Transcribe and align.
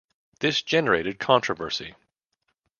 This 0.39 0.63
generated 0.63 1.19
controversy. 1.19 1.93